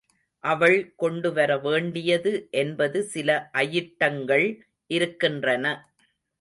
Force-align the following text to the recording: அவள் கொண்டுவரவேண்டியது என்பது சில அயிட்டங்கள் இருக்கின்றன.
அவள் 0.43 0.77
கொண்டுவரவேண்டியது 0.99 2.31
என்பது 2.55 3.03
சில 3.03 3.29
அயிட்டங்கள் 3.53 4.47
இருக்கின்றன. 4.91 5.65